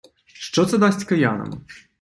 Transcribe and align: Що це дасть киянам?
Що 0.33 0.65
це 0.65 0.77
дасть 0.77 1.03
киянам? 1.03 1.65